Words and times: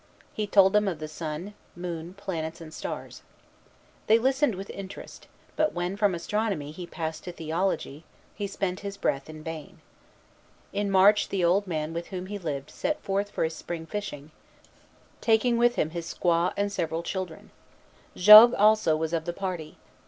He 0.33 0.47
told 0.47 0.73
them 0.73 0.87
of 0.87 0.97
the 0.97 1.07
sun, 1.07 1.53
moon, 1.75 2.15
planets, 2.15 2.59
and 2.59 2.73
stars. 2.73 3.21
They 4.07 4.17
listened 4.17 4.55
with 4.55 4.71
interest; 4.71 5.27
but 5.55 5.73
when 5.73 5.95
from 5.95 6.15
astronomy 6.15 6.71
he 6.71 6.87
passed 6.87 7.23
to 7.25 7.31
theology, 7.31 8.03
he 8.33 8.47
spent 8.47 8.79
his 8.79 8.97
breath 8.97 9.29
in 9.29 9.43
vain. 9.43 9.79
In 10.73 10.89
March, 10.89 11.29
the 11.29 11.45
old 11.45 11.67
man 11.67 11.93
with 11.93 12.07
whom 12.07 12.25
he 12.25 12.39
lived 12.39 12.71
set 12.71 12.99
forth 13.03 13.29
for 13.29 13.43
his 13.43 13.55
spring 13.55 13.85
fishing, 13.85 14.31
taking 15.21 15.55
with 15.59 15.75
him 15.75 15.91
his 15.91 16.11
squaw, 16.11 16.51
and 16.57 16.71
several 16.71 17.03
children. 17.03 17.51
Jogues 18.15 18.55
also 18.55 18.97
was 18.97 19.13
of 19.13 19.25
the 19.25 19.33
party. 19.33 19.77